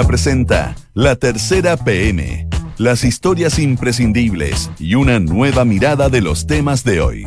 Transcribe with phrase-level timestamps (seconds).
[0.00, 7.02] Presenta La Tercera PM, las historias imprescindibles y una nueva mirada de los temas de
[7.02, 7.26] hoy.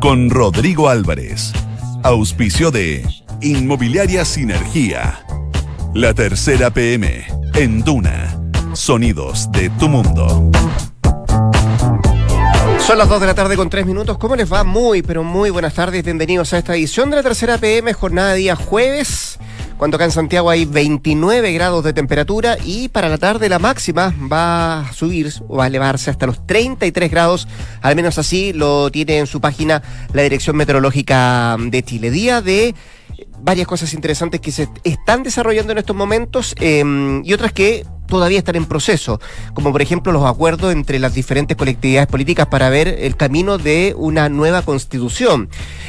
[0.00, 1.52] Con Rodrigo Álvarez,
[2.02, 3.06] auspicio de
[3.40, 5.24] Inmobiliaria Sinergia.
[5.94, 7.24] La Tercera PM,
[7.54, 8.42] en Duna,
[8.72, 10.50] sonidos de tu mundo.
[12.80, 14.18] Son las 2 de la tarde con 3 minutos.
[14.18, 14.64] ¿Cómo les va?
[14.64, 16.04] Muy, pero muy buenas tardes.
[16.04, 19.38] Bienvenidos a esta edición de la tercera PM, jornada día jueves.
[19.84, 24.14] Cuando acá en Santiago hay 29 grados de temperatura y para la tarde la máxima
[24.32, 27.46] va a subir o va a elevarse hasta los 33 grados.
[27.82, 29.82] Al menos así lo tiene en su página
[30.14, 32.10] la Dirección Meteorológica de Chile.
[32.10, 32.74] Día de
[33.40, 38.38] varias cosas interesantes que se están desarrollando en estos momentos eh, y otras que todavía
[38.38, 39.20] están en proceso,
[39.54, 43.92] como por ejemplo los acuerdos entre las diferentes colectividades políticas para ver el camino de
[43.96, 45.48] una nueva constitución.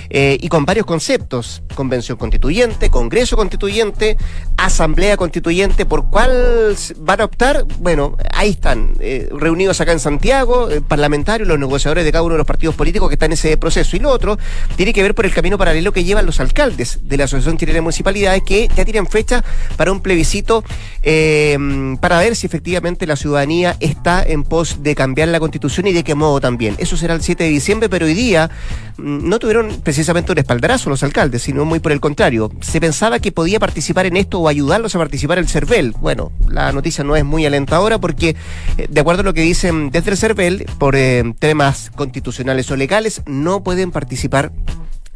[0.09, 4.17] Eh, y con varios conceptos, convención constituyente, congreso constituyente,
[4.57, 10.71] asamblea constituyente, por cuál van a optar, bueno, ahí están, eh, reunidos acá en Santiago,
[10.71, 13.55] eh, parlamentarios, los negociadores de cada uno de los partidos políticos que están en ese
[13.57, 13.95] proceso.
[13.95, 14.39] Y lo otro
[14.75, 17.75] tiene que ver por el camino paralelo que llevan los alcaldes de la Asociación Chilena
[17.75, 19.43] de Municipalidades, que ya tienen fecha
[19.77, 20.63] para un plebiscito
[21.99, 26.03] para ver si efectivamente la ciudadanía está en pos de cambiar la constitución y de
[26.03, 26.75] qué modo también.
[26.77, 28.49] Eso será el 7 de diciembre, pero hoy día
[28.97, 32.51] mm, no tuvieron precisamente un espaldarazo los alcaldes, sino muy por el contrario.
[32.61, 35.93] Se pensaba que podía participar en esto o ayudarlos a participar el CERVEL.
[35.99, 38.35] Bueno, la noticia no es muy alentadora porque,
[38.77, 42.75] eh, de acuerdo a lo que dicen desde el CERVEL, por eh, temas constitucionales o
[42.75, 44.51] legales, no pueden participar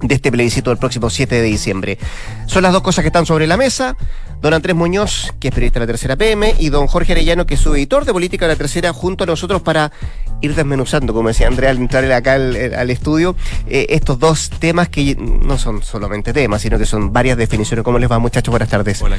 [0.02, 1.98] de este plebiscito del próximo 7 de diciembre.
[2.46, 3.96] Son las dos cosas que están sobre la mesa
[4.42, 7.56] don Andrés Muñoz, que es periodista de la Tercera PM, y don Jorge Arellano, que
[7.56, 9.92] es su editor de política de la Tercera, junto a nosotros para
[10.42, 13.36] ir desmenuzando, como decía Andrea al entrar acá al, estudio,
[13.68, 17.84] eh, estos dos temas que no son solamente temas, sino que son varias definiciones.
[17.84, 18.52] ¿Cómo les va, muchachos?
[18.52, 19.02] Buenas tardes.
[19.02, 19.18] Hola,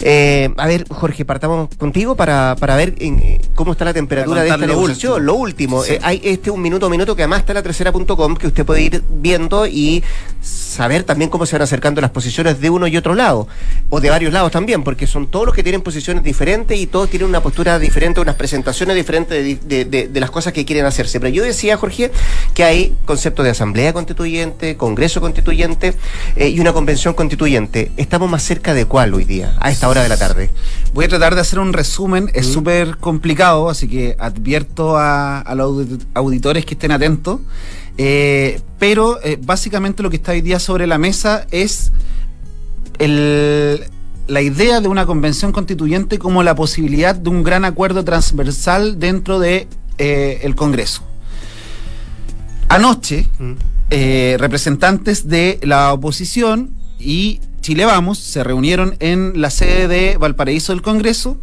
[0.00, 4.48] eh, A ver, Jorge, partamos contigo para, para ver eh, cómo está la temperatura de
[4.48, 5.24] esta negociación.
[5.24, 8.36] Lo último, eh, hay este un minuto a minuto que además está en la tercera.com
[8.36, 10.02] que usted puede ir viendo y
[10.44, 13.48] saber también cómo se van acercando las posiciones de uno y otro lado,
[13.88, 17.08] o de varios lados también, porque son todos los que tienen posiciones diferentes y todos
[17.08, 21.20] tienen una postura diferente, unas presentaciones diferentes de, de, las cosas que quieren hacerse.
[21.20, 22.10] Pero yo decía, Jorge,
[22.52, 25.94] que hay conceptos de asamblea constituyente, congreso constituyente
[26.36, 27.92] eh, y una convención constituyente.
[27.96, 30.50] ¿Estamos más cerca de cuál hoy día, a esta hora de la tarde?
[30.92, 35.54] Voy a tratar de hacer un resumen, es súper complicado, así que advierto a, a
[35.54, 37.40] los auditores que estén atentos.
[37.96, 41.92] Eh, pero eh, básicamente lo que está hoy día sobre la mesa es
[42.98, 49.38] la idea de una convención constituyente como la posibilidad de un gran acuerdo transversal dentro
[49.38, 49.68] de
[49.98, 51.02] eh, el Congreso.
[52.68, 53.52] Anoche, mm.
[54.38, 60.82] representantes de la oposición y Chile Vamos se reunieron en la sede de Valparaíso del
[60.82, 61.38] Congreso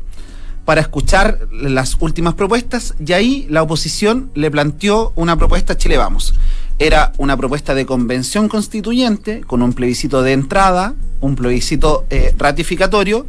[0.66, 6.33] para escuchar las últimas propuestas y ahí la oposición le planteó una propuesta Chile Vamos.
[6.79, 13.27] Era una propuesta de convención constituyente con un plebiscito de entrada, un plebiscito eh, ratificatorio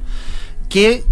[0.73, 1.05] que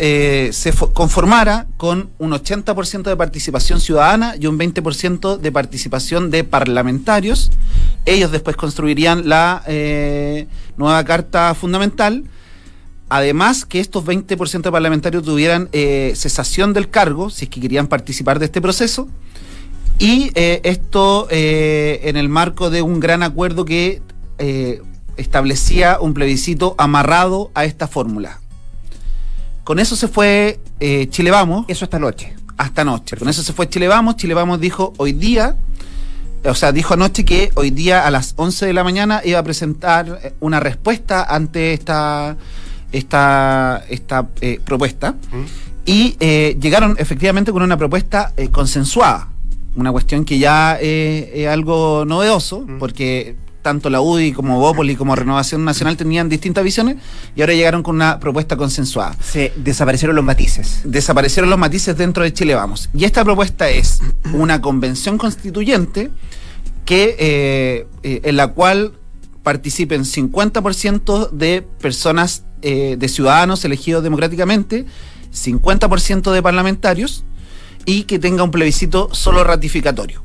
[0.00, 6.44] eh, se conformara con un 80% de participación ciudadana y un 20% de participación de
[6.44, 7.50] parlamentarios.
[8.06, 10.46] Ellos después construirían la eh,
[10.78, 12.24] nueva Carta Fundamental
[13.08, 17.86] Además, que estos 20% de parlamentarios tuvieran eh, cesación del cargo, si es que querían
[17.86, 19.08] participar de este proceso,
[19.98, 24.02] y eh, esto eh, en el marco de un gran acuerdo que
[25.16, 28.40] establecía un plebiscito amarrado a esta fórmula.
[29.64, 30.60] Con eso se fue
[31.08, 31.64] Chile Vamos.
[31.68, 32.36] Eso esta noche.
[32.58, 33.16] Hasta noche.
[33.16, 34.16] Con eso se fue Chile Vamos.
[34.16, 35.56] Chile Vamos dijo hoy día,
[36.44, 39.42] o sea, dijo anoche que hoy día a las 11 de la mañana iba a
[39.42, 42.36] presentar una respuesta ante esta
[42.96, 45.14] esta, esta eh, propuesta
[45.84, 49.28] y eh, llegaron efectivamente con una propuesta eh, consensuada,
[49.76, 55.64] una cuestión que ya es algo novedoso, porque tanto la UDI como Bópoli como Renovación
[55.64, 56.96] Nacional tenían distintas visiones
[57.34, 59.14] y ahora llegaron con una propuesta consensuada.
[59.20, 60.80] Se desaparecieron los matices.
[60.84, 62.88] Desaparecieron los matices dentro de Chile Vamos.
[62.94, 64.00] Y esta propuesta es
[64.32, 66.10] una convención constituyente
[66.86, 68.92] que en la cual
[69.42, 74.86] participen 50% de personas eh, de ciudadanos elegidos democráticamente,
[75.32, 77.24] 50% de parlamentarios
[77.84, 80.22] y que tenga un plebiscito solo ratificatorio.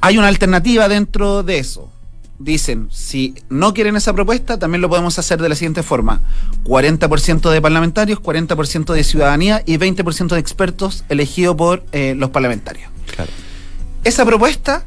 [0.00, 1.90] Hay una alternativa dentro de eso.
[2.38, 6.20] Dicen, si no quieren esa propuesta, también lo podemos hacer de la siguiente forma.
[6.64, 12.90] 40% de parlamentarios, 40% de ciudadanía y 20% de expertos elegidos por eh, los parlamentarios.
[14.04, 14.84] Esa propuesta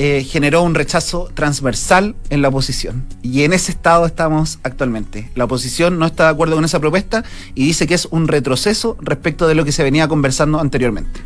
[0.00, 3.04] eh, generó un rechazo transversal en la oposición.
[3.20, 5.28] Y en ese estado estamos actualmente.
[5.34, 7.24] La oposición no está de acuerdo con esa propuesta
[7.56, 11.20] y dice que es un retroceso respecto de lo que se venía conversando anteriormente.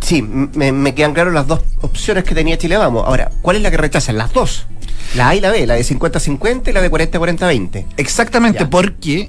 [0.00, 3.02] Sí, me, quedan claras las dos opciones que tenía Chile Vamos.
[3.04, 4.16] Ahora, ¿cuál es la que rechazan?
[4.16, 4.68] Las dos.
[5.16, 7.84] La A y la B, la de 50-50 y la de 40-40-20.
[7.96, 9.28] Exactamente, porque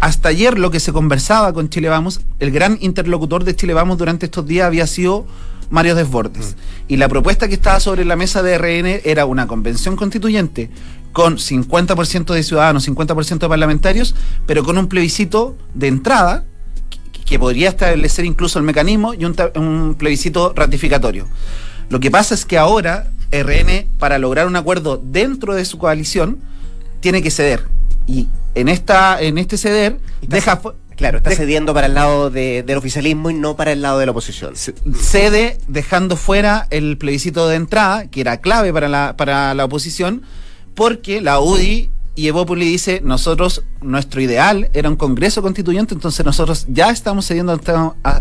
[0.00, 3.96] hasta ayer lo que se conversaba con Chile Vamos, el gran interlocutor de Chile Vamos
[3.96, 5.24] durante estos días había sido
[5.70, 6.54] Mario Desbordes.
[6.54, 6.92] Mm.
[6.92, 10.70] Y la propuesta que estaba sobre la mesa de RN era una convención constituyente
[11.12, 14.14] con 50% de ciudadanos, 50% de parlamentarios,
[14.46, 16.44] pero con un plebiscito de entrada
[17.24, 21.26] que podría establecer incluso el mecanismo y un, plebiscito ratificatorio.
[21.88, 26.40] Lo que pasa es que ahora RN, para lograr un acuerdo dentro de su coalición,
[27.00, 27.66] tiene que ceder.
[28.06, 30.60] Y en, esta, en este ceder, deja,
[30.96, 34.12] Claro, está cediendo para el lado del oficialismo y no para el lado de la
[34.12, 34.54] oposición.
[34.56, 40.22] Cede dejando fuera el plebiscito de entrada, que era clave para la, para la oposición,
[40.74, 46.64] porque la UDI y Evópoli dice, nosotros, nuestro ideal era un Congreso Constituyente, entonces nosotros
[46.68, 47.60] ya estamos cediendo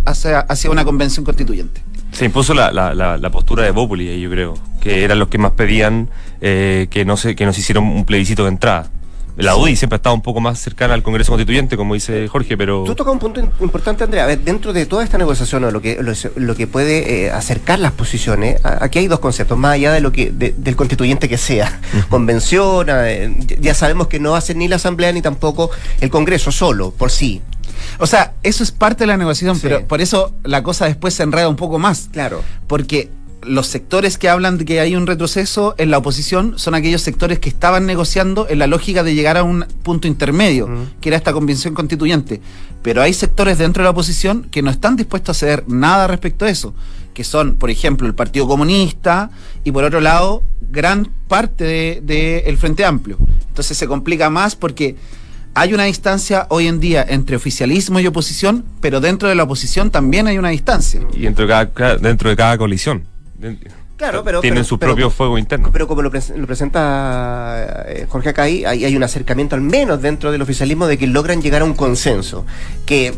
[0.05, 1.81] hacia, hacia una convención constituyente.
[2.11, 6.09] Se impuso la, la, postura de Evópoli, yo creo, que eran los que más pedían
[6.41, 8.89] eh, que, no se, que nos hicieran un plebiscito de entrada.
[9.35, 12.55] La UDI siempre ha estado un poco más cercana al Congreso Constituyente, como dice Jorge,
[12.55, 12.83] pero...
[12.85, 14.25] Tú tocas un punto importante, Andrea.
[14.25, 15.99] A ver, dentro de toda esta negociación, o lo que,
[16.35, 20.11] lo, que puede eh, acercar las posiciones, aquí hay dos conceptos, más allá de lo
[20.11, 21.81] que del constituyente que sea.
[22.09, 26.91] Convención, eh, ya sabemos que no ser ni la Asamblea ni tampoco el Congreso solo,
[26.91, 27.41] por sí.
[27.97, 31.23] O sea, eso es parte de la negociación, pero por eso la cosa después se
[31.23, 32.09] enreda un poco más.
[32.11, 32.43] Claro.
[32.67, 33.09] Porque
[33.45, 37.39] los sectores que hablan de que hay un retroceso en la oposición son aquellos sectores
[37.39, 40.69] que estaban negociando en la lógica de llegar a un punto intermedio,
[41.01, 42.41] que era esta convención constituyente.
[42.81, 46.45] Pero hay sectores dentro de la oposición que no están dispuestos a hacer nada respecto
[46.45, 46.73] a eso,
[47.13, 49.31] que son, por ejemplo, el Partido Comunista
[49.63, 53.17] y por otro lado, gran parte del de, Frente Amplio.
[53.47, 54.95] Entonces se complica más porque
[55.53, 59.91] hay una distancia hoy en día entre oficialismo y oposición, pero dentro de la oposición
[59.91, 61.01] también hay una distancia.
[61.13, 63.12] Y dentro de cada, dentro de cada coalición.
[63.97, 64.41] Claro, pero.
[64.41, 65.69] Tienen su propio fuego interno.
[65.71, 70.41] Pero como lo, presenta eh, Jorge Acay, hay, hay un acercamiento al menos dentro del
[70.41, 72.45] oficialismo de que logran llegar a un consenso.
[72.85, 73.13] Que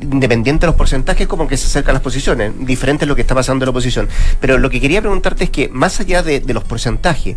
[0.00, 3.34] independiente de los porcentajes, como que se acercan las posiciones, diferente a lo que está
[3.34, 4.08] pasando en la oposición.
[4.40, 7.36] Pero lo que quería preguntarte es que, más allá de, los porcentajes,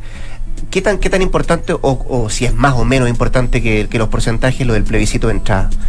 [0.70, 4.66] ¿qué tan, qué tan importante, o, si es más o menos importante que, los porcentajes,
[4.66, 5.70] lo del plebiscito de entrada?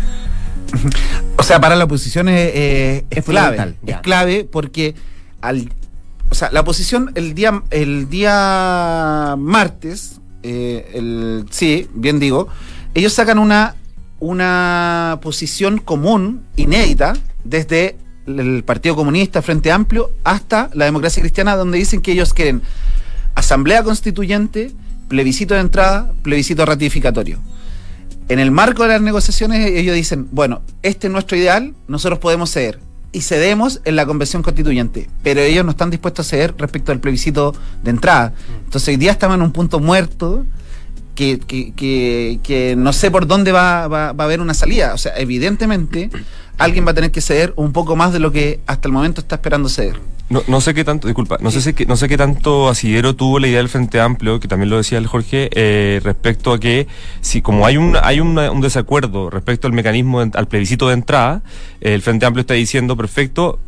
[1.36, 3.74] O sea, para la oposición es, es clave.
[3.84, 4.94] Es clave porque
[5.40, 5.68] al,
[6.32, 12.48] o sea, la oposición el día, el día martes, eh, el, sí, bien digo,
[12.94, 13.76] ellos sacan una,
[14.18, 17.12] una posición común, inédita,
[17.44, 22.62] desde el Partido Comunista, Frente Amplio, hasta la democracia cristiana, donde dicen que ellos quieren
[23.34, 24.72] asamblea constituyente,
[25.08, 27.40] plebiscito de entrada, plebiscito ratificatorio.
[28.30, 32.50] En el marco de las negociaciones ellos dicen, bueno, este es nuestro ideal, nosotros podemos
[32.50, 32.80] ceder
[33.12, 37.00] y cedemos en la convención constituyente, pero ellos no están dispuestos a ceder respecto al
[37.00, 38.32] plebiscito de entrada.
[38.64, 40.46] Entonces hoy día estamos en un punto muerto
[41.14, 44.94] que, que, que, no sé por dónde va, va, va, a haber una salida.
[44.94, 46.10] O sea, evidentemente
[46.58, 49.20] alguien va a tener que ceder un poco más de lo que hasta el momento
[49.20, 50.00] está esperando ceder.
[50.32, 53.38] No, no sé qué tanto, disculpa, no sé si, no sé qué tanto asidero tuvo
[53.38, 56.86] la idea del Frente Amplio, que también lo decía el Jorge, eh, respecto a que
[57.20, 61.42] si como hay un hay un, desacuerdo respecto al mecanismo al plebiscito de entrada,
[61.82, 63.60] el Frente Amplio está diciendo perfecto,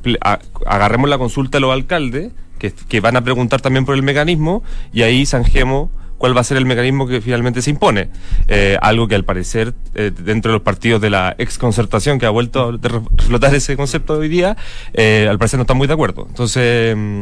[0.64, 4.62] agarremos la consulta a los alcaldes que, que van a preguntar también por el mecanismo
[4.90, 5.90] y ahí zanjemos
[6.24, 8.08] cuál va a ser el mecanismo que finalmente se impone.
[8.48, 12.30] Eh, algo que al parecer eh, dentro de los partidos de la exconcertación que ha
[12.30, 12.88] vuelto a
[13.18, 14.56] reflotar ese concepto hoy día,
[14.94, 16.24] eh, al parecer no están muy de acuerdo.
[16.26, 17.20] Entonces, mm,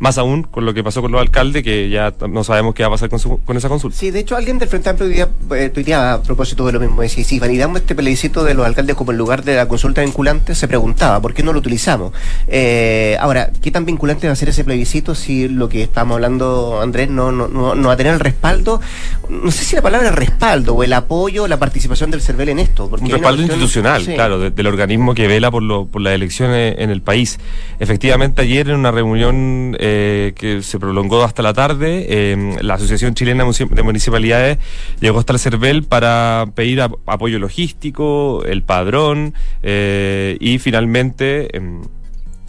[0.00, 2.88] más aún con lo que pasó con los alcaldes, que ya no sabemos qué va
[2.88, 3.96] a pasar con, esa consulta.
[3.96, 7.02] Sí, de hecho, alguien del Frente Amplio hoy día, eh, a propósito de lo mismo,
[7.02, 10.54] decía, si validamos este plebiscito de los alcaldes como en lugar de la consulta vinculante,
[10.54, 12.14] se preguntaba, ¿por qué no lo utilizamos?
[12.48, 16.80] Eh, ahora, ¿qué tan vinculante va a ser ese plebiscito si lo que estamos hablando,
[16.80, 18.80] Andrés, no, no, no, va a tener el respaldo,
[19.28, 22.88] no sé si la palabra respaldo o el apoyo, la participación del CERVEL en esto?
[22.88, 26.88] Porque Un respaldo institucional, claro, del organismo que vela por, lo, por las elecciones en
[26.88, 27.38] el país.
[27.78, 29.76] Efectivamente, ayer en una reunión...
[29.78, 32.06] Eh, eh, que se prolongó hasta la tarde.
[32.08, 34.58] Eh, la Asociación Chilena de Municipalidades
[35.00, 41.82] llegó hasta el CERVEL para pedir apoyo logístico, el padrón eh, y finalmente em,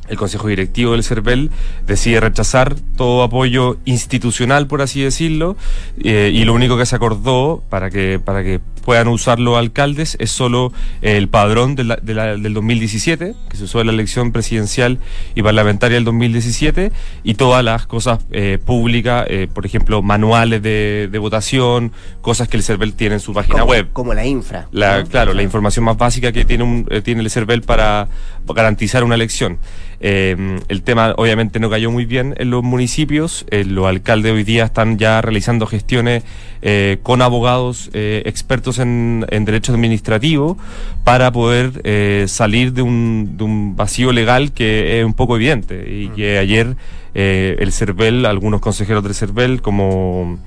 [0.07, 1.49] el Consejo Directivo del CERVEL
[1.87, 5.55] decide rechazar todo apoyo institucional, por así decirlo,
[5.97, 10.31] y lo único que se acordó para que, para que puedan usar los alcaldes es
[10.31, 14.31] solo el padrón de la- de la- del 2017, que se usó en la elección
[14.31, 14.99] presidencial
[15.35, 16.91] y parlamentaria del 2017,
[17.23, 22.57] y todas las cosas eh, públicas, eh, por ejemplo, manuales de, de votación, cosas que
[22.57, 23.89] el CERVEL tiene en su página como, web.
[23.93, 24.67] como la infra.
[24.71, 25.07] La, ¿no?
[25.07, 28.07] Claro, la información más básica que tiene, un, eh, tiene el CERVEL para
[28.47, 29.57] garantizar una elección.
[30.03, 33.45] El tema obviamente no cayó muy bien en los municipios.
[33.51, 36.23] Los alcaldes hoy día están ya realizando gestiones
[36.63, 38.23] eh, con abogados eh,
[38.71, 40.57] expertos en, en derecho administrativo
[41.03, 45.85] para poder eh, salir de un, de un vacío legal que es un poco evidente
[45.89, 46.75] y que ayer
[47.13, 50.39] eh, el CERVEL, algunos consejeros del CERVEL como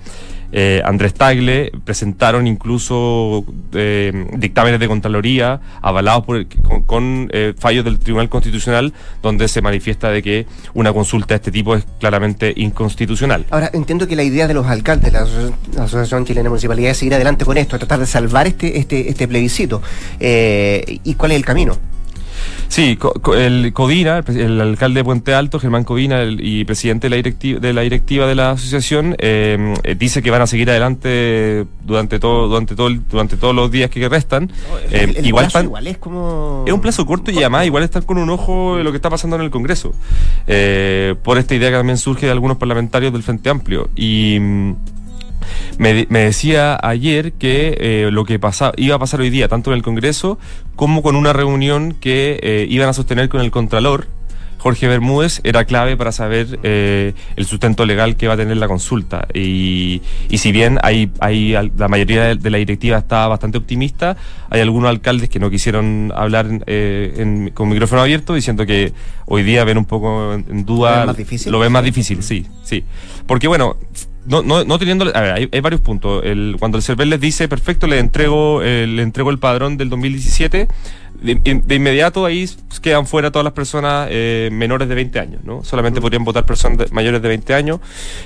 [0.56, 6.46] eh, Andrés Tagle presentaron incluso eh, dictámenes de Contraloría avalados por el-
[6.87, 11.50] con, eh, fallos del Tribunal Constitucional donde se manifiesta de que una consulta de este
[11.50, 13.44] tipo es claramente inconstitucional.
[13.50, 16.92] Ahora, entiendo que la idea de los alcaldes, la, Aso- la Asociación Chilena de Municipalidades,
[16.92, 19.82] es seguir adelante con esto, tratar de salvar este, este, este plebiscito.
[20.20, 21.76] Eh, ¿Y cuál es el camino?
[22.68, 27.06] Sí, Co- Co- el Codina, el, alcalde de Puente Alto, Germán Codina, el- y presidente
[27.06, 30.46] de la directiva de la, directiva de la asociación, eh, eh, dice que van a
[30.46, 34.50] seguir adelante durante todo, durante todo, el- durante todos los días que restan.
[34.90, 36.64] Eh, El- el igual plazo pan- igual es como...
[36.66, 39.10] Es un plazo corto y además igual están con un ojo en lo que está
[39.10, 39.94] pasando en el Congreso.
[40.46, 43.88] Eh, por esta idea que también surge de algunos parlamentarios del Frente Amplio.
[43.96, 44.74] Y mm,
[45.78, 49.48] me, de- me decía ayer que eh, lo que pasa, iba a pasar hoy día,
[49.48, 50.38] tanto en el Congreso
[50.76, 54.06] como con una reunión que eh, iban a sostener con el Contralor.
[54.58, 58.66] Jorge Bermúdez era clave para saber eh, el sustento legal que va a tener la
[58.66, 59.28] consulta.
[59.34, 64.16] Y, y si bien hay, hay la mayoría de, la directiva está bastante optimista,
[64.48, 68.94] hay algunos alcaldes que no quisieron hablar eh, en- con micrófono abierto, diciendo que
[69.26, 70.96] hoy día ven un poco en, en ¿Lo duda.
[71.00, 71.52] ven más difícil?
[71.52, 72.84] Lo ven más difícil, sí, sí.
[73.26, 73.76] Porque bueno,
[74.26, 75.04] no, no, no teniendo.
[75.14, 76.22] A ver, hay, hay varios puntos.
[76.24, 79.90] El, cuando el CERVEL les dice, perfecto, le entrego, eh, le entrego el padrón del
[79.90, 80.68] 2017,
[81.32, 82.48] de, de inmediato ahí
[82.82, 85.64] quedan fuera todas las personas eh, menores de 20 años, ¿no?
[85.64, 87.80] Solamente podrían votar personas de- mayores de 20 años.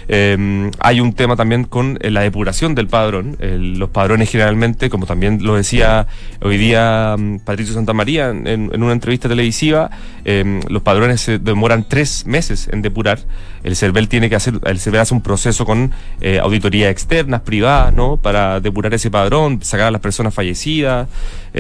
[0.09, 3.37] Eh, hay un tema también con eh, la depuración del padrón.
[3.41, 6.07] El- los padrones generalmente, como también lo decía
[6.41, 9.91] hoy día mm, Patricio Santamaría en, en una entrevista televisiva,
[10.25, 13.21] eh, los padrones se demoran tres meses en depurar.
[13.65, 17.93] El CERVEL tiene que hacer, el CERVEL hace un proceso con eh, auditorías externas, privadas,
[17.93, 18.17] ¿no?
[18.17, 21.09] Para depurar ese padrón, sacar a las personas fallecidas,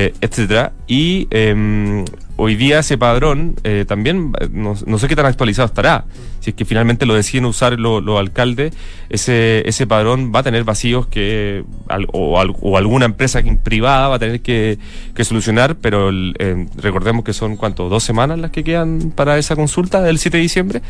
[0.01, 0.73] eh, etcétera.
[0.87, 2.05] Y eh,
[2.37, 6.05] hoy día ese padrón eh, también, eh, no, sé qué tan actualizado estará.
[6.39, 8.73] Si es que finalmente lo deciden usar lo- los alcaldes,
[9.11, 11.65] ese, ese padrón va a tener vacíos que
[12.13, 14.79] o, al- o alguna empresa privada va a tener que,
[15.17, 17.89] que solucionar, pero el, eh, recordemos que son, ¿cuánto?
[17.89, 20.83] ¿Dos semanas las que quedan para esa consulta del 7 de diciembre?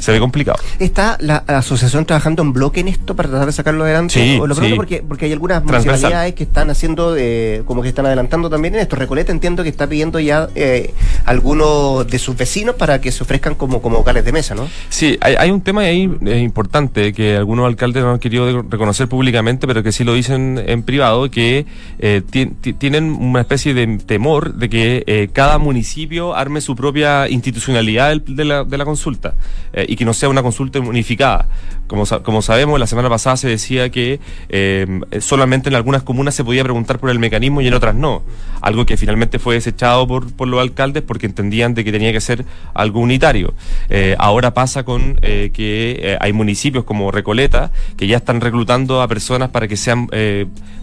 [0.00, 0.58] Se ve complicado.
[0.78, 4.14] ¿Está la asociación trabajando en bloque en esto para tratar de sacarlo adelante?
[4.14, 4.76] Sí, O lo pregunto sí.
[4.76, 8.80] porque, porque hay algunas municipalidades que están haciendo, eh, como que están adelantando también en
[8.80, 8.96] esto.
[8.96, 10.92] Recoleta entiendo que está pidiendo ya eh,
[11.26, 14.68] algunos de sus vecinos para que se ofrezcan como, como vocales de mesa, ¿no?
[14.88, 18.62] Sí, hay, hay un tema ahí eh, importante que algunos alcaldes no han querido de-
[18.68, 21.66] reconocer públicamente, pero que sí lo dicen en privado, que
[21.98, 26.74] eh, ti- ti- tienen una especie de temor de que eh, cada municipio arme su
[26.74, 29.34] propia institucionalidad de la, de la consulta
[29.72, 31.48] eh, y que no sea una consulta unificada.
[31.88, 34.86] Como, como sabemos, la semana pasada se decía que eh,
[35.18, 38.22] solamente en algunas comunas se podía preguntar por el mecanismo y en otras no.
[38.60, 42.20] Algo que finalmente fue desechado por, por los alcaldes porque entendían de que tenía que
[42.20, 43.52] ser algo unitario.
[43.88, 49.08] Eh, ahora pasa con eh, que hay municipios como Recoleta que ya están reclutando a
[49.08, 50.08] personas para que sean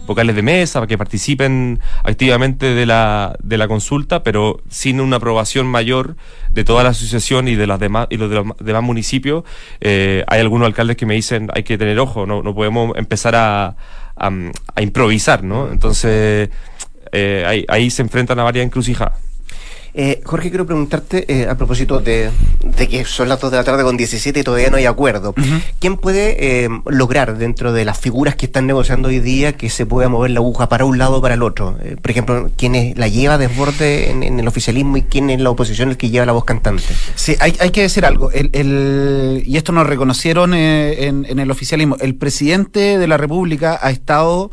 [0.06, 5.16] vocales de mesa, para que participen activamente de la, de la consulta, pero sin una
[5.16, 6.16] aprobación mayor
[6.50, 8.97] de toda la asociación y de las demás y los, de los demás municipios.
[9.80, 13.34] Eh, hay algunos alcaldes que me dicen hay que tener ojo, no, no podemos empezar
[13.34, 13.76] a,
[14.16, 14.30] a,
[14.74, 15.70] a improvisar, ¿no?
[15.70, 16.50] Entonces
[17.12, 19.27] eh, ahí, ahí se enfrentan a varias encrucijadas.
[19.94, 22.30] Eh, Jorge, quiero preguntarte eh, a propósito de,
[22.62, 25.34] de que son las 2 de la tarde con 17 y todavía no hay acuerdo.
[25.80, 29.86] ¿Quién puede eh, lograr dentro de las figuras que están negociando hoy día que se
[29.86, 31.76] pueda mover la aguja para un lado o para el otro?
[31.82, 35.40] Eh, por ejemplo, ¿quién es, la lleva desborde en, en el oficialismo y quién es
[35.40, 36.84] la oposición el que lleva la voz cantante?
[37.14, 38.30] Sí, hay, hay que decir algo.
[38.30, 41.96] El, el- y esto nos reconocieron eh, en, en el oficialismo.
[42.00, 44.50] El presidente de la República ha estado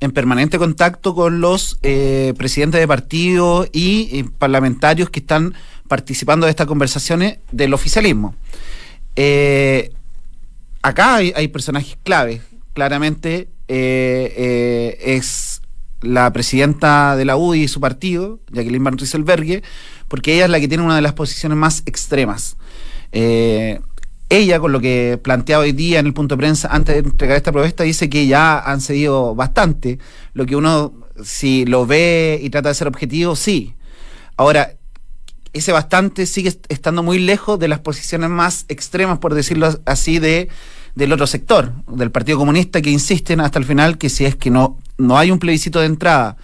[0.00, 5.54] en permanente contacto con los eh, presidentes de partidos y, parlamentarios que están
[5.88, 8.34] participando de estas conversaciones del oficialismo.
[9.16, 9.92] Eh,
[10.82, 12.40] acá hay, personajes clave.
[12.72, 15.60] Claramente eh, es
[16.00, 19.62] la presidenta de la UDI y su partido, Jacqueline Van Rieselberghe,
[20.08, 22.56] porque ella es la que tiene una de las posiciones más extremas.
[24.30, 27.36] Ella, con lo que planteaba hoy día en el punto de prensa, antes de entregar
[27.36, 29.98] esta propuesta, dice que ya han cedido bastante.
[30.32, 33.74] Lo que uno, si lo ve y trata de ser objetivo, sí.
[34.36, 34.74] Ahora,
[35.52, 40.48] ese bastante sigue estando muy lejos de las posiciones más extremas, por decirlo así, de
[40.94, 44.50] del otro sector, del Partido Comunista, que insisten hasta el final que si es que
[44.50, 46.36] no, no hay un plebiscito de entrada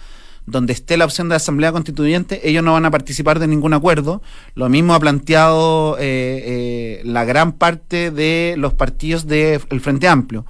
[0.47, 4.21] donde esté la opción de asamblea constituyente, ellos no van a participar de ningún acuerdo.
[4.55, 10.45] Lo mismo ha planteado eh, eh, la gran parte de los partidos del Frente Amplio.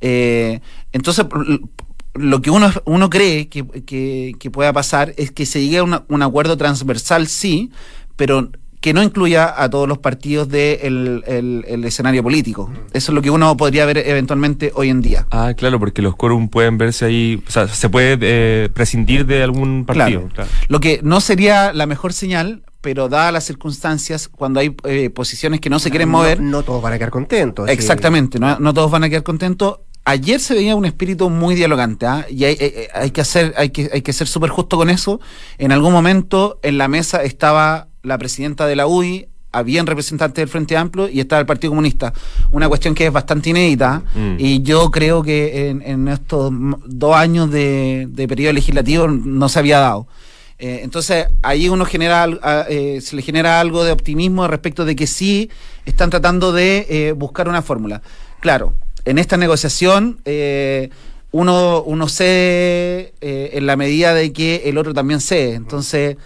[0.00, 0.60] Eh,
[0.92, 1.26] entonces,
[2.14, 7.28] lo que uno, cree que, pueda pasar es que se llegue a un acuerdo transversal,
[7.28, 7.70] sí,
[8.16, 8.50] pero
[8.80, 12.70] que no incluya a todos los partidos del de el, escenario político.
[12.92, 15.26] Eso es lo que uno podría ver eventualmente hoy en día.
[15.30, 19.42] Ah, claro, porque los quórum pueden verse ahí, o sea, se puede eh, prescindir de
[19.42, 20.28] algún partido.
[20.68, 25.60] Lo que no sería la mejor señal, pero dadas las circunstancias, cuando hay eh, posiciones
[25.60, 26.40] que no se quieren mover...
[26.40, 27.68] No, todos van a quedar contentos.
[27.68, 32.24] Exactamente, no, todos van a quedar contentos ayer se veía un espíritu muy dialogante ¿ah?
[32.30, 32.56] y hay,
[32.94, 35.18] hay, que hacer hay que hay que ser súper justo con eso
[35.58, 40.48] en algún momento en la mesa estaba la presidenta de la UDI, habían representantes del
[40.48, 42.12] Frente Amplio y estaba el Partido Comunista.
[42.50, 44.36] Una cuestión que es bastante inédita mm.
[44.38, 46.52] y yo creo que en, estos
[46.86, 50.06] dos años de, periodo legislativo no se había dado.
[50.58, 52.26] Eh, entonces ahí uno genera,
[52.68, 55.50] eh, se le genera algo de optimismo respecto de que sí
[55.84, 58.02] están tratando de eh, buscar una fórmula.
[58.40, 60.20] Claro, en esta negociación
[61.32, 65.54] uno, uno cede en la medida de que el otro también cede.
[65.54, 66.16] Entonces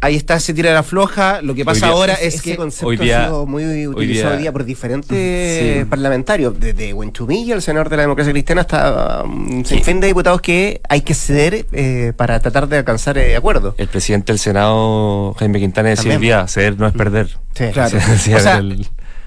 [0.00, 1.42] ahí está, se tira la floja.
[1.42, 2.56] Lo que pasa ahora es que.
[2.56, 7.62] concepto hoy día, ha sido muy utilizado hoy día, por diferentes parlamentarios, desde Huenchumilla, el
[7.62, 12.12] senador de la democracia cristiana, hasta un sinfín de diputados que hay que ceder eh,
[12.16, 13.74] para tratar de alcanzar eh, acuerdos.
[13.78, 17.28] El presidente del Senado, Jaime Quintana, decía ceder no es perder.
[17.54, 17.98] Sí, claro.
[17.98, 18.62] o sea,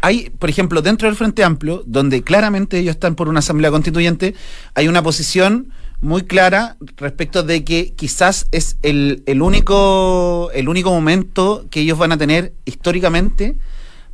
[0.02, 4.34] hay, por ejemplo, dentro del Frente Amplio, donde claramente ellos están por una asamblea constituyente,
[4.74, 10.92] hay una posición muy clara respecto de que quizás es el, el, único, el único
[10.92, 13.58] momento que ellos van a tener históricamente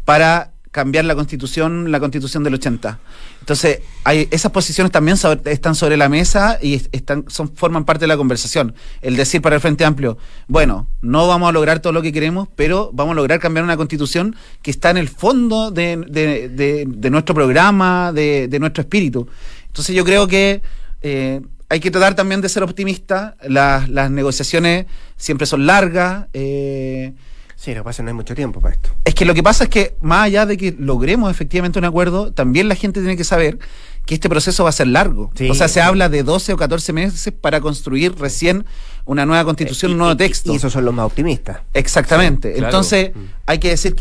[0.03, 2.99] para cambiar la constitución, la constitución del 80.
[3.39, 8.07] Entonces, hay, esas posiciones también están sobre la mesa y están, son, forman parte de
[8.07, 8.75] la conversación.
[9.01, 10.17] El decir para el Frente Amplio,
[10.49, 13.77] bueno, no vamos a lograr todo lo que queremos, pero vamos a lograr cambiar una
[13.77, 19.29] constitución que está en el fondo de, de, nuestro programa, de, nuestro espíritu.
[19.67, 20.61] Entonces yo creo que
[21.01, 23.35] eh, hay que tratar también de ser optimista.
[23.47, 24.85] Las, las negociaciones
[25.17, 26.27] siempre son largas.
[26.33, 27.13] Eh,
[27.55, 28.89] sí, lo que pasa es que no hay mucho tiempo para esto.
[29.03, 32.31] Es que lo que pasa es que, más allá de que logremos efectivamente un acuerdo,
[32.31, 33.57] también la gente tiene que saber
[34.05, 35.31] que este proceso va a ser largo.
[35.49, 38.65] o sea, se habla de 12 o 14 meses para construir recién
[39.05, 40.53] una nueva constitución, un nuevo texto.
[40.53, 41.59] Y esos son los más optimistas.
[41.73, 42.57] Exactamente.
[42.57, 43.19] Entonces, mm.
[43.47, 43.95] hay que decir,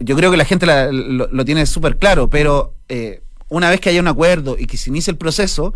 [0.00, 4.00] yo creo que la gente lo, tiene súper claro, pero eh, una vez que haya
[4.00, 5.74] un acuerdo y que se inicie el proceso,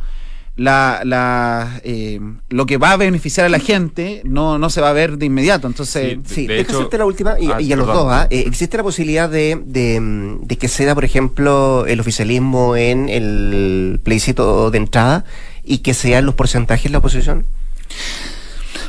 [0.56, 4.90] la, la eh, lo que va a beneficiar a la gente no, no se va
[4.90, 5.66] a ver de inmediato.
[5.66, 6.64] Entonces, sí, de,
[6.96, 8.06] la última y, ah, a los dos.
[8.10, 8.28] ¿ah?
[8.30, 14.00] Eh, ¿Existe la posibilidad de, de, de que ceda, por ejemplo, el oficialismo en el
[14.04, 15.24] plebiscito de entrada
[15.64, 17.44] y que sean los porcentajes la oposición?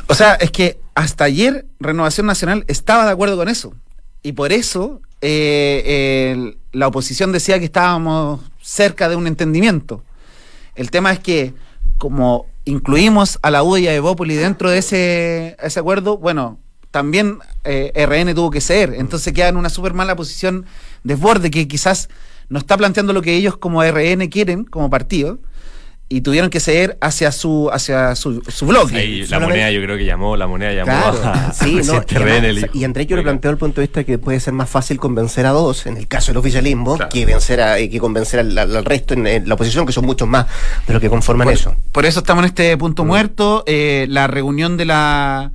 [0.06, 3.74] O sea, es que hasta ayer Renovación Nacional estaba de acuerdo con eso.
[4.22, 10.04] Y por eso eh, la oposición decía que estábamos cerca de un entendimiento.
[10.76, 11.54] El tema es que,
[11.98, 16.58] como incluimos a la UDI y a Evópoli dentro de ese, ese acuerdo, bueno,
[16.90, 18.94] también eh, RN tuvo que ser.
[18.94, 20.66] Entonces queda en una súper mala posición
[21.04, 22.08] desborde que quizás
[22.48, 25.38] no está planteando lo que ellos como RN quieren como partido
[26.08, 28.92] y tuvieron que ceder hacia su hacia su, su blog.
[28.92, 32.04] la moneda yo creo que llamó, la moneda llamó a, sí, no,
[32.72, 34.98] y, y Andrés yo lo planteo el punto de vista que puede ser más fácil
[34.98, 39.14] convencer a dos, en el caso del oficialismo, que vencer a, que convencer al, resto
[39.14, 40.46] en, la oposición, que son muchos más
[40.86, 41.74] de los que conforman eso.
[41.90, 43.06] Por eso estamos en este punto mm.
[43.06, 43.64] muerto.
[43.66, 45.50] Eh, la reunión de la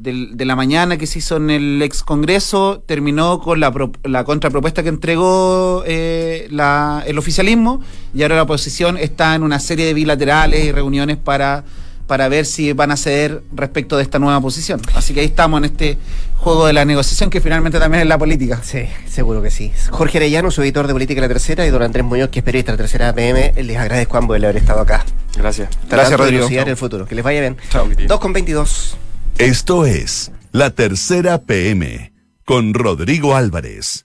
[0.00, 3.72] de, la mañana que se hizo en el ex Congreso terminó con la,
[4.04, 7.80] la contrapropuesta que entregó eh, la, el oficialismo
[8.14, 11.64] y ahora la oposición está en una serie de bilaterales y reuniones para,
[12.06, 14.80] para ver si van a ceder respecto de esta nueva posición.
[14.94, 15.98] Así que ahí estamos en este
[16.38, 18.60] juego de la negociación que finalmente también es la política.
[18.62, 19.70] Sí, seguro que sí.
[19.90, 22.72] Jorge Arellano, su editor de Política la Tercera, y don Andrés Muñoz, que es periodista
[22.72, 25.04] de la Tercera PM, les agradezco a ambos de haber estado acá.
[25.36, 25.68] Gracias.
[25.88, 26.48] Gracias, Rodrigo.
[26.48, 27.06] en el futuro.
[27.06, 27.58] Que les vaya bien.
[27.70, 27.86] Chao.
[27.86, 28.96] 2 con 22.
[29.40, 32.12] Esto es La Tercera PM
[32.44, 34.04] con Rodrigo Álvarez.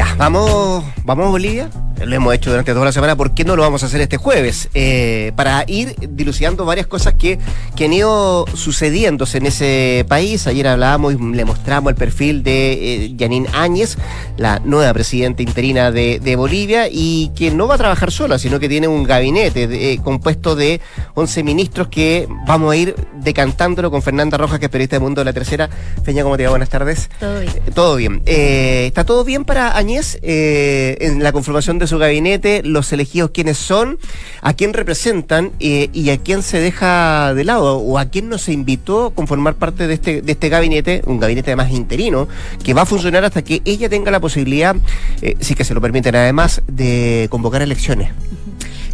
[0.00, 1.70] Ya, vamos, vamos a Bolivia.
[2.02, 4.16] lo hemos hecho durante toda la semana, ¿por qué no lo vamos a hacer este
[4.16, 4.70] jueves?
[4.72, 7.38] Eh, para ir dilucidando varias cosas que,
[7.76, 10.46] que han ido sucediéndose en ese país.
[10.46, 13.98] Ayer hablábamos y le mostramos el perfil de Janine Áñez,
[14.38, 18.70] la nueva presidenta interina de, Bolivia, y que no va a trabajar sola, sino que
[18.70, 20.80] tiene un gabinete compuesto de
[21.12, 25.20] 11 ministros que vamos a ir decantándolo con Fernanda Rojas, que es periodista de Mundo
[25.20, 25.68] de la Tercera.
[26.04, 26.50] Feña, ¿cómo te va?
[26.50, 27.10] Buenas tardes.
[27.20, 27.52] Todo bien.
[27.74, 28.22] todo bien.
[28.24, 29.89] ¿Está todo bien para Áñez
[30.22, 33.98] en la conformación de su gabinete, los elegidos quiénes son,
[34.42, 38.38] a quién representan eh, y a quién se deja de lado o a quién no
[38.38, 42.28] se invitó a conformar parte de este, de este gabinete, un gabinete además interino,
[42.62, 44.76] que va a funcionar hasta que ella tenga la posibilidad,
[45.22, 48.10] eh, si que se lo permiten además, de convocar elecciones.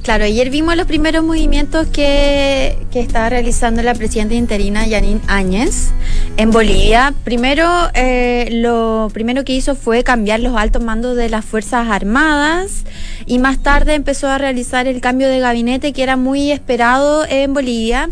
[0.02, 5.90] Claro, ayer vimos los primeros movimientos que, que estaba realizando la presidenta interina Janine Áñez
[6.36, 7.12] en Bolivia.
[7.24, 12.84] Primero, eh, lo primero que hizo fue cambiar los altos mandos de las Fuerzas Armadas
[13.26, 17.52] y más tarde empezó a realizar el cambio de gabinete que era muy esperado en
[17.52, 18.08] Bolivia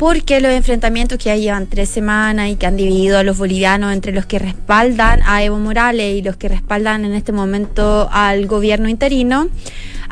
[0.00, 3.92] porque los enfrentamientos que ya llevan tres semanas y que han dividido a los bolivianos
[3.92, 8.46] entre los que respaldan a Evo Morales y los que respaldan en este momento al
[8.46, 9.48] gobierno interino,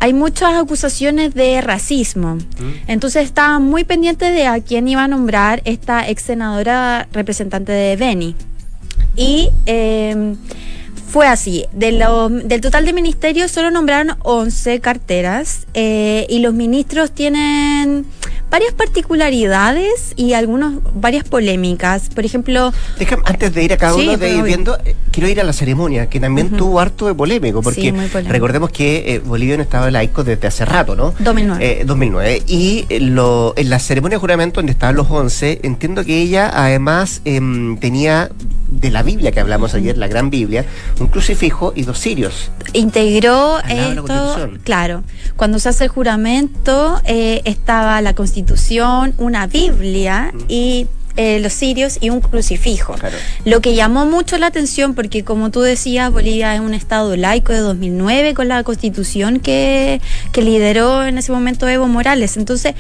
[0.00, 2.36] hay muchas acusaciones de racismo.
[2.36, 2.72] Mm.
[2.86, 7.96] Entonces estaban muy pendientes de a quién iba a nombrar esta ex senadora representante de
[7.96, 8.36] Beni.
[9.16, 10.36] Y em,
[11.10, 11.98] fue así, de
[12.44, 18.06] del total de ministerios solo nombraron 11 carteras eh, y los ministros tienen
[18.50, 22.08] varias particularidades y algunos varias polémicas.
[22.14, 25.40] Por ejemplo, Déjame, antes de ir a cada uno de ir viendo, eh, quiero ir
[25.40, 27.92] a la ceremonia, que también tuvo harto de polémico, porque
[28.26, 31.14] recordemos que eh, Bolivia no estaba laico desde hace rato, ¿no?
[31.18, 31.82] 2009.
[31.84, 32.34] 2009.
[32.36, 36.50] Eh, y lo, en la ceremonia de juramento, donde estaban los 11, entiendo que ella
[36.52, 38.30] además em, tenía
[38.68, 40.64] de la Biblia que hablamos ayer, la gran Biblia,
[41.00, 42.50] un crucifijo y dos cirios.
[42.72, 45.04] Integró esto, claro,
[45.36, 50.86] cuando se hace el juramento estaba la constitución una Biblia y
[51.20, 52.94] eh, los sirios y un crucifijo.
[53.44, 57.52] Lo que llamó mucho la atención, porque como tú decías, Bolivia es un estado laico
[57.52, 62.36] de 2009 con la constitución que, que lideró en ese momento Evo Morales.
[62.36, 62.76] Entonces,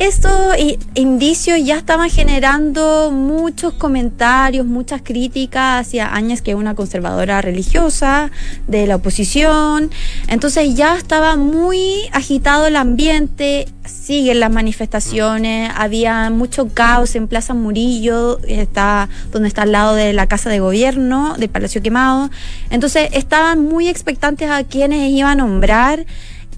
[0.00, 0.56] estos
[0.94, 8.30] indicios ya estaban generando muchos comentarios, muchas críticas hacia Áñez, que es una conservadora religiosa
[8.66, 9.90] de la oposición.
[10.28, 17.54] Entonces ya estaba muy agitado el ambiente, siguen las manifestaciones, había mucho caos en Plaza
[17.54, 22.30] Murillo, está, donde está al lado de la Casa de Gobierno, del Palacio Quemado.
[22.70, 26.06] Entonces estaban muy expectantes a quienes iba a nombrar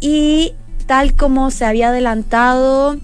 [0.00, 0.52] y
[0.86, 2.98] tal como se había adelantado,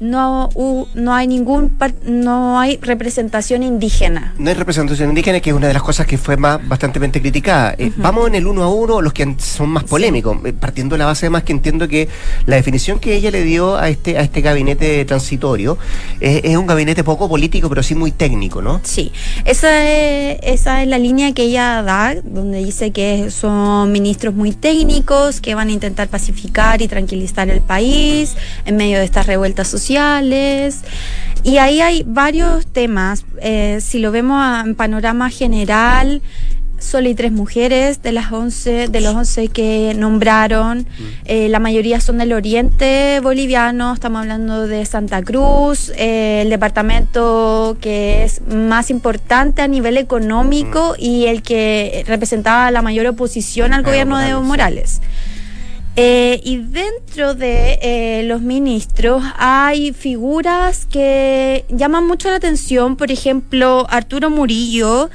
[0.00, 0.48] no,
[0.94, 4.34] no hay ningún no hay representación indígena.
[4.38, 7.74] No hay representación indígena, que es una de las cosas que fue más bastante criticada.
[7.78, 11.00] Eh, vamos en el uno a uno, los que son más polémicos, eh, partiendo de
[11.00, 12.08] la base más que entiendo que
[12.46, 15.78] la definición que ella le dio a este a este gabinete transitorio
[16.20, 18.80] eh, es un gabinete poco político, pero sí muy técnico, ¿no?
[18.84, 19.12] Sí,
[19.44, 24.52] esa es, esa es la línea que ella da, donde dice que son ministros muy
[24.52, 29.68] técnicos, que van a intentar pacificar y tranquilizar el país en medio de estas revueltas
[29.68, 29.87] sociales
[31.44, 33.24] y ahí hay varios temas.
[33.40, 36.20] Eh, si lo vemos en panorama general,
[36.78, 41.04] solo hay tres mujeres de las 11 de los 11 que nombraron mm.
[41.24, 47.76] eh, la mayoría son del oriente boliviano estamos hablando de Santa Cruz eh, el departamento
[47.80, 51.02] que es más importante a nivel económico mm.
[51.02, 55.00] y el que representaba la mayor oposición al gobierno de Evo Morales
[56.00, 63.10] eh, y dentro de eh, los ministros hay figuras que llaman mucho la atención, por
[63.10, 65.10] ejemplo, Arturo Murillo,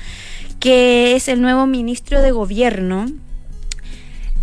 [0.59, 3.05] que es el nuevo ministro de gobierno.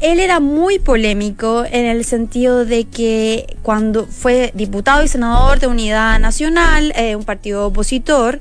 [0.01, 5.67] Él era muy polémico en el sentido de que cuando fue diputado y senador de
[5.67, 8.41] Unidad Nacional, eh, un partido opositor,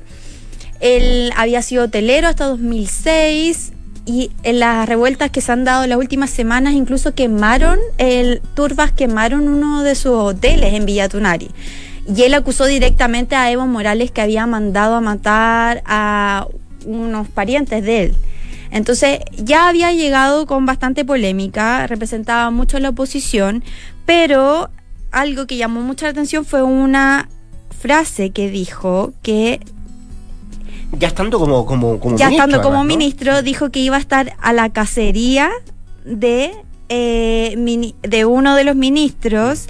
[0.80, 3.74] él había sido hotelero hasta 2006,
[4.10, 8.90] y en las revueltas que se han dado las últimas semanas incluso quemaron, el turbas
[8.90, 11.48] quemaron uno de sus hoteles en Villa Tunari.
[12.12, 16.48] Y él acusó directamente a Evo Morales que había mandado a matar a
[16.84, 18.16] unos parientes de él.
[18.72, 23.62] Entonces ya había llegado con bastante polémica, representaba mucho a la oposición,
[24.06, 24.70] pero
[25.12, 27.28] algo que llamó mucha atención fue una
[27.80, 29.60] frase que dijo que
[30.98, 34.52] ya estando como, como, como ya estando como ministro, dijo que iba a estar a
[34.52, 35.50] la cacería
[36.04, 36.52] de,
[36.88, 39.68] eh, de uno de los ministros.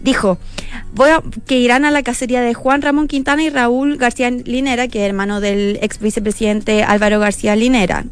[0.00, 0.38] Dijo
[0.94, 4.88] voy a, que irán a la cacería de Juan Ramón Quintana y Raúl García Linera,
[4.88, 8.04] que es hermano del ex vicepresidente Álvaro García Linera.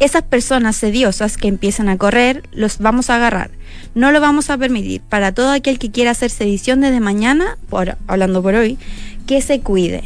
[0.00, 3.50] esas personas sediosas que empiezan a correr, los vamos a agarrar.
[3.94, 5.00] No lo vamos a permitir.
[5.02, 8.78] Para todo aquel que quiera hacer sedición desde mañana, por, hablando por hoy,
[9.26, 10.02] que se cuide.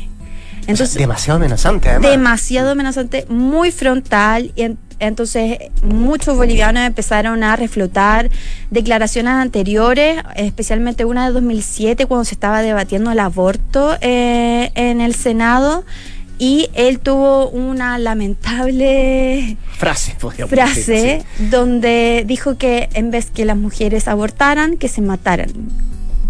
[0.66, 2.10] Entonces, demasiado amenazante, además.
[2.10, 4.52] Demasiado amenazante, muy frontal.
[4.56, 8.30] Y entonces, muchos bolivianos empezaron a reflotar
[8.70, 15.14] declaraciones anteriores, especialmente una de 2007, cuando se estaba debatiendo el aborto eh, en el
[15.14, 15.84] Senado
[16.38, 20.16] y él tuvo una lamentable frase,
[20.48, 25.50] frase donde dijo que en vez que las mujeres abortaran, que se mataran.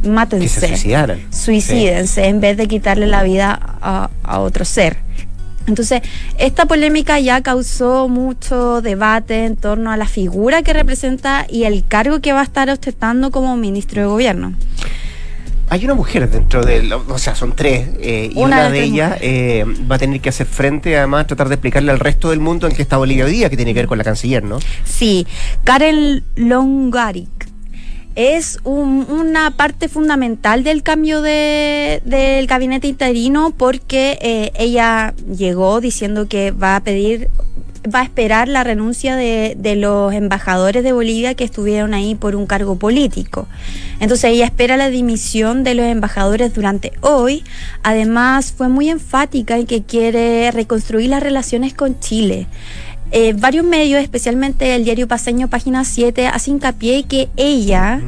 [0.06, 0.44] Mátense.
[0.44, 1.20] Que se suicidaran.
[1.30, 4.98] Suicídense en vez de quitarle la vida a, a otro ser.
[5.66, 6.02] Entonces,
[6.38, 11.84] esta polémica ya causó mucho debate en torno a la figura que representa y el
[11.86, 14.54] cargo que va a estar ostentando como ministro de gobierno
[15.68, 19.64] hay una mujer dentro de, o sea, son tres, eh, y una, de ellas eh,
[19.90, 22.74] va a tener que hacer frente, además, tratar de explicarle al resto del mundo en
[22.74, 24.58] qué está Bolivia hoy día, que tiene que ver con la canciller, ¿no?
[24.84, 25.26] Sí,
[25.64, 27.48] Karen Longaric
[28.16, 36.26] es una parte fundamental del cambio de, del gabinete interino porque eh, ella llegó diciendo
[36.26, 37.28] que va a pedir
[37.94, 42.34] va a esperar la renuncia de, de, los embajadores de Bolivia que estuvieron ahí por
[42.34, 43.46] un cargo político.
[44.00, 47.44] Entonces ella espera la dimisión de los embajadores durante hoy.
[47.84, 52.48] Además fue muy enfática en que quiere reconstruir las relaciones con Chile.
[53.12, 58.00] Eh, varios medios, especialmente el diario paseño Página 7, hacen hincapié que ella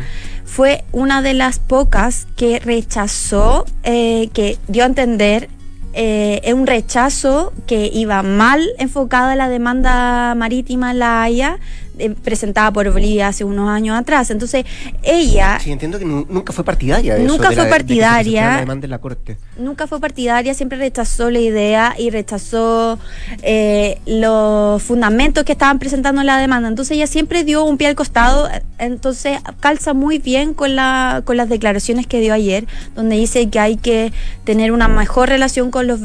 [0.44, 5.48] fue una de las pocas que rechazó, eh, que dio a entender
[5.94, 11.58] eh, un rechazo que iba mal enfocada la demanda marítima en la Haya
[11.98, 14.30] eh, presentada por Bolivia hace unos años atrás.
[14.30, 14.64] Entonces,
[15.02, 15.58] ella...
[15.62, 17.14] Sí, entiendo que nunca fue partidaria.
[17.14, 18.64] De nunca fue partidaria.
[18.64, 19.36] la corte.
[19.58, 22.98] Nunca fue partidaria, siempre rechazó la idea y rechazó
[23.42, 26.68] eh, los fundamentos que estaban presentando en la demanda.
[26.68, 28.48] Entonces, ella siempre dio un pie al costado.
[28.78, 33.58] Entonces, calza muy bien con, la, con las declaraciones que dio ayer, donde dice que
[33.58, 34.12] hay que
[34.44, 36.00] tener una mejor relación con los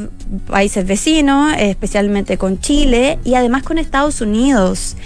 [0.48, 4.96] países vecinos, especialmente con Chile y además con Estados Unidos.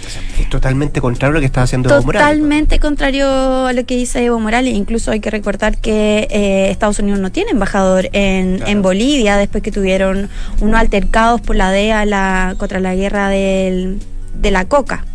[0.49, 2.27] totalmente contrario a lo que está haciendo Evo Morales.
[2.27, 4.73] Totalmente contrario a lo que dice Evo Morales.
[4.73, 9.63] Incluso hay que recordar que eh, Estados Unidos no tiene embajador en, en, Bolivia después
[9.63, 10.29] que tuvieron
[10.61, 13.99] unos altercados por la DEA la, contra la guerra del,
[14.35, 15.05] de la coca.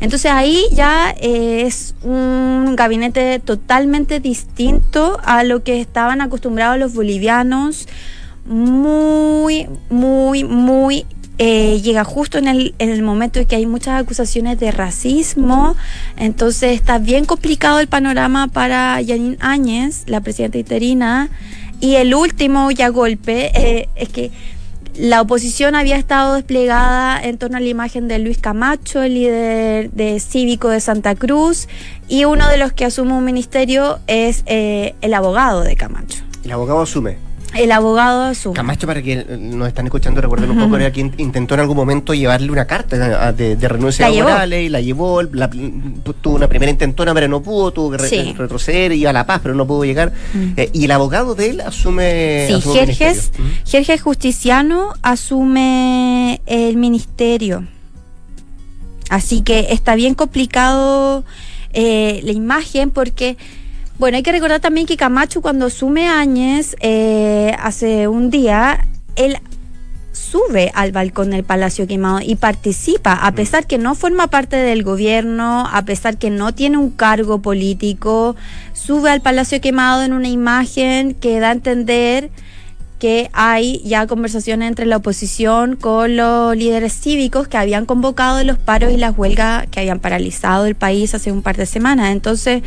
[0.00, 6.94] Entonces ahí ya eh, es un gabinete totalmente distinto a lo que estaban acostumbrados los
[6.94, 7.88] bolivianos,
[8.44, 11.06] muy, muy, muy
[11.38, 15.76] eh, llega justo en el, en el momento en que hay muchas acusaciones de racismo,
[16.16, 21.28] entonces está bien complicado el panorama para Janine Áñez, la presidenta interina,
[21.80, 24.30] y el último ya golpe eh, es que
[24.98, 29.90] la oposición había estado desplegada en torno a la imagen de Luis Camacho, el líder
[29.90, 31.68] de cívico de Santa Cruz,
[32.08, 36.22] y uno de los que asume un ministerio es eh, el abogado de Camacho.
[36.44, 37.25] El abogado asume.
[37.54, 41.54] El abogado su Camacho, para que nos están escuchando, recuerden un poco, era quien intentó
[41.54, 45.24] en algún momento llevarle una carta de, renuncia a y la llevó,
[46.20, 49.54] tuvo una primera intentona, pero no pudo, tuvo que retroceder, iba a La Paz, pero
[49.54, 50.12] no pudo llegar.
[50.34, 50.52] Mm.
[50.56, 52.46] Eh, y el abogado de él asume.
[52.48, 53.32] Sí, Jerjes,
[53.64, 57.64] Jerjes Justiciano asume el ministerio.
[59.08, 61.24] Así que está bien complicado
[61.72, 63.36] eh, la imagen porque
[63.98, 69.38] bueno, hay que recordar también que Camacho cuando asume Áñez eh, hace un día, él
[70.12, 74.82] sube al balcón del Palacio Quemado y participa, a pesar que no forma parte del
[74.82, 78.36] gobierno, a pesar que no tiene un cargo político,
[78.72, 82.30] sube al Palacio Quemado en una imagen que da a entender
[82.98, 88.58] que hay ya conversaciones entre la oposición con los líderes cívicos que habían convocado los
[88.58, 92.10] paros y las huelgas que habían paralizado el país hace un par de semanas.
[92.12, 92.62] Entonces,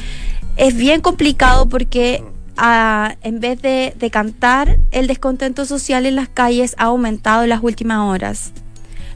[0.60, 2.22] es bien complicado porque
[2.58, 7.50] ah, en vez de, de cantar, el descontento social en las calles ha aumentado en
[7.50, 8.52] las últimas horas.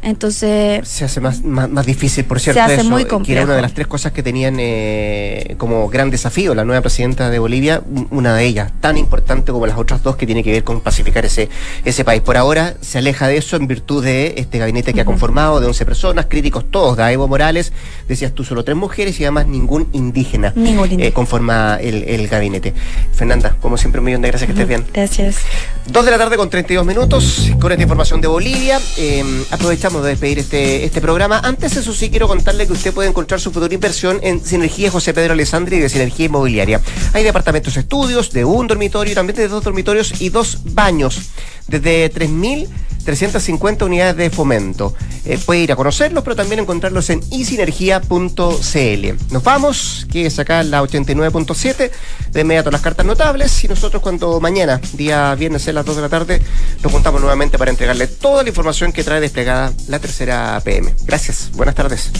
[0.03, 0.87] Entonces.
[0.87, 3.25] Se hace más, más, difícil, por cierto, se hace muy complejo.
[3.25, 6.81] que era una de las tres cosas que tenían eh, como gran desafío la nueva
[6.81, 10.51] presidenta de Bolivia, una de ellas, tan importante como las otras dos, que tiene que
[10.51, 11.49] ver con pacificar ese,
[11.85, 12.21] ese país.
[12.21, 15.67] Por ahora se aleja de eso en virtud de este gabinete que ha conformado de
[15.67, 17.71] 11 personas, críticos todos de Evo Morales,
[18.07, 22.73] decías tú solo tres mujeres y además ningún indígena, ningún eh, conforma el, gabinete.
[23.13, 24.85] Fernanda, como siempre, un millón de gracias que estés bien.
[24.93, 25.37] Gracias.
[25.87, 28.79] Dos de la tarde con 32 minutos, con esta información de Bolivia.
[28.97, 31.39] Eh, aprovechamos de despedir este, este programa.
[31.39, 35.13] Antes, eso sí, quiero contarle que usted puede encontrar su futura inversión en Sinergia José
[35.13, 36.81] Pedro Alessandri de Sinergia Inmobiliaria.
[37.13, 41.21] Hay departamentos estudios de un dormitorio, también de dos dormitorios y dos baños.
[41.67, 42.67] Desde 3.000
[43.03, 44.93] 350 unidades de fomento.
[45.25, 49.31] Eh, puede ir a conocerlos, pero también encontrarlos en isinergia.cl.
[49.31, 51.91] Nos vamos, que es acá la 89.7,
[52.31, 56.01] de inmediato las cartas notables, y nosotros cuando mañana, día viernes a las 2 de
[56.01, 56.41] la tarde,
[56.81, 60.93] nos juntamos nuevamente para entregarle toda la información que trae desplegada la tercera PM.
[61.05, 62.11] Gracias, buenas tardes.